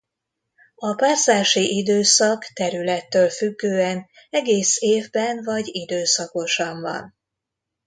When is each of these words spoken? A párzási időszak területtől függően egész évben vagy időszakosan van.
A 0.75 0.93
párzási 0.95 1.77
időszak 1.77 2.43
területtől 2.53 3.29
függően 3.29 4.09
egész 4.29 4.77
évben 4.79 5.43
vagy 5.43 5.67
időszakosan 5.67 6.81
van. 6.81 7.15